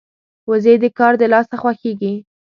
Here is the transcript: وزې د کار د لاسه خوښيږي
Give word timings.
وزې 0.49 0.73
د 0.83 0.85
کار 0.97 1.13
د 1.19 1.21
لاسه 1.33 1.55
خوښيږي 1.61 2.13